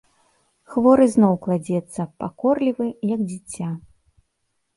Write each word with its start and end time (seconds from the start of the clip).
Хворы 0.75 1.05
зноў 1.15 1.33
кладзецца, 1.43 2.01
пакорлівы, 2.25 2.87
як 3.13 3.21
дзіця. 3.29 3.69